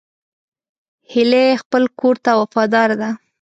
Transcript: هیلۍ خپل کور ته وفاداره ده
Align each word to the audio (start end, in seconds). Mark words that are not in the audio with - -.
هیلۍ 1.11 1.47
خپل 1.61 1.83
کور 1.99 2.15
ته 2.25 2.31
وفاداره 2.41 2.95
ده 3.01 3.09